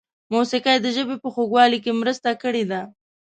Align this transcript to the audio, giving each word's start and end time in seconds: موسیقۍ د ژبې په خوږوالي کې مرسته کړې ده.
موسیقۍ 0.33 0.77
د 0.81 0.87
ژبې 0.95 1.15
په 1.23 1.27
خوږوالي 1.33 1.79
کې 1.83 1.91
مرسته 2.01 2.29
کړې 2.41 2.63
ده. 2.71 2.81